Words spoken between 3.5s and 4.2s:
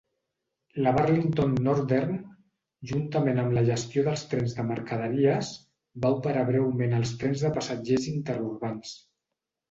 la gestió